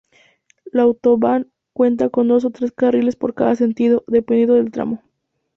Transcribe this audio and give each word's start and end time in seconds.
La 0.71 0.81
Autobahn 0.81 1.51
cuenta 1.73 2.09
con 2.09 2.27
dos 2.27 2.43
o 2.45 2.49
tres 2.49 2.71
carriles 2.71 3.15
por 3.15 3.35
cada 3.35 3.53
sentido, 3.53 4.03
dependiendo 4.07 4.55
del 4.55 4.71
tramo. 4.71 5.03